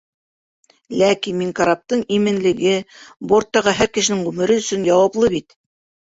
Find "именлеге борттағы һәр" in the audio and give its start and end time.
2.15-3.91